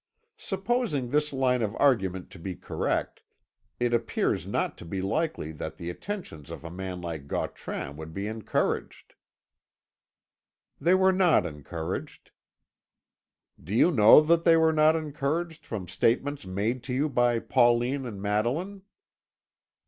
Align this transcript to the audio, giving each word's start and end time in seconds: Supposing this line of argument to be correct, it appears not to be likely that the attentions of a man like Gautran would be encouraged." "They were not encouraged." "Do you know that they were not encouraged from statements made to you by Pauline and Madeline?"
Supposing 0.39 1.11
this 1.11 1.31
line 1.31 1.61
of 1.61 1.75
argument 1.79 2.31
to 2.31 2.39
be 2.39 2.55
correct, 2.55 3.21
it 3.79 3.93
appears 3.93 4.47
not 4.47 4.75
to 4.79 4.83
be 4.83 4.99
likely 4.99 5.51
that 5.51 5.77
the 5.77 5.91
attentions 5.91 6.49
of 6.49 6.63
a 6.63 6.71
man 6.71 7.01
like 7.01 7.27
Gautran 7.27 7.95
would 7.97 8.11
be 8.11 8.25
encouraged." 8.25 9.13
"They 10.79 10.95
were 10.95 11.13
not 11.13 11.45
encouraged." 11.45 12.31
"Do 13.63 13.75
you 13.75 13.91
know 13.91 14.21
that 14.21 14.43
they 14.43 14.57
were 14.57 14.73
not 14.73 14.95
encouraged 14.95 15.67
from 15.67 15.87
statements 15.87 16.47
made 16.47 16.81
to 16.85 16.93
you 16.95 17.07
by 17.07 17.37
Pauline 17.37 18.07
and 18.07 18.19
Madeline?" 18.19 18.81